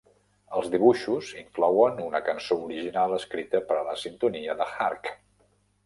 Els 0.59 0.69
dibuixos 0.75 1.29
inclouen 1.41 2.01
una 2.07 2.23
cançó 2.31 2.59
original 2.71 3.17
escrita 3.21 3.65
per 3.71 3.79
a 3.83 3.87
la 3.93 3.97
sintonia 4.09 4.61
de 4.65 4.73
Hark! 4.89 5.17